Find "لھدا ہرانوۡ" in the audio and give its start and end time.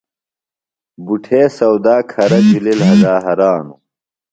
2.79-3.79